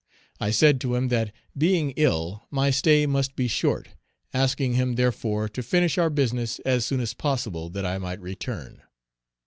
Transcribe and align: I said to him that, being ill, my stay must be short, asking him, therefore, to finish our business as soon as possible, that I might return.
I 0.39 0.49
said 0.49 0.81
to 0.81 0.95
him 0.95 1.09
that, 1.09 1.31
being 1.55 1.91
ill, 1.91 2.47
my 2.49 2.71
stay 2.71 3.05
must 3.05 3.35
be 3.35 3.47
short, 3.47 3.89
asking 4.33 4.73
him, 4.73 4.95
therefore, 4.95 5.47
to 5.49 5.61
finish 5.61 5.95
our 5.99 6.09
business 6.09 6.57
as 6.65 6.83
soon 6.85 7.01
as 7.01 7.13
possible, 7.13 7.69
that 7.69 7.85
I 7.85 7.99
might 7.99 8.19
return. 8.19 8.81